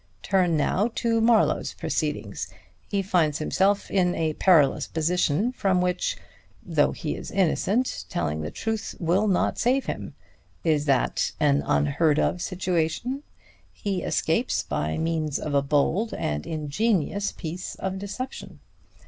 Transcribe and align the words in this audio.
Turn 0.23 0.57
now 0.57 0.89
to 0.95 1.21
Marlowe's 1.21 1.73
proceedings. 1.75 2.47
He 2.89 3.03
finds 3.03 3.37
himself 3.37 3.91
in 3.91 4.15
a 4.15 4.33
perilous 4.33 4.87
position 4.87 5.51
from 5.51 5.79
which, 5.79 6.17
though 6.65 6.91
he 6.91 7.15
is 7.15 7.29
innocent, 7.29 8.05
telling 8.09 8.41
the 8.41 8.49
truth 8.49 8.95
will 8.99 9.27
not 9.27 9.59
save 9.59 9.85
him. 9.85 10.15
Is 10.63 10.85
that 10.85 11.33
an 11.39 11.61
unheard 11.63 12.17
of 12.17 12.41
situation? 12.41 13.21
He 13.71 14.01
escapes 14.01 14.63
by 14.63 14.97
means 14.97 15.37
of 15.37 15.53
a 15.53 15.61
bold 15.61 16.15
and 16.15 16.47
ingenious 16.47 17.31
piece 17.31 17.75
of 17.75 17.99
deception. 17.99 18.59